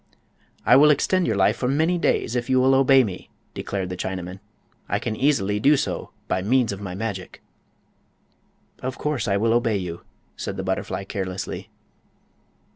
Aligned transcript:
"I 0.65 0.75
will 0.77 0.89
extend 0.89 1.27
your 1.27 1.35
life 1.35 1.55
for 1.57 1.67
many 1.67 1.99
days, 1.99 2.35
if 2.35 2.49
you 2.49 2.59
will 2.59 2.73
obey 2.73 3.03
me," 3.03 3.29
declared 3.53 3.89
the 3.89 3.95
Chinaman. 3.95 4.39
"I 4.89 4.97
can 4.97 5.15
easily 5.15 5.59
do 5.59 5.77
so 5.77 6.09
by 6.27 6.41
means 6.41 6.71
of 6.71 6.81
my 6.81 6.95
magic." 6.95 7.39
"Of 8.81 8.97
course 8.97 9.27
I 9.27 9.37
will 9.37 9.53
obey 9.53 9.77
you," 9.77 10.01
said 10.35 10.57
the 10.57 10.63
butterfly, 10.63 11.03
carelessly. 11.03 11.69